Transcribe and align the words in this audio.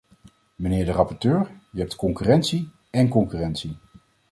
Meneer 0.55 0.85
de 0.85 0.91
rapporteur, 0.91 1.51
je 1.73 1.79
hebt 1.79 1.95
concurrentie 1.95 2.69
en 2.91 3.07
concurrentie. 3.07 3.77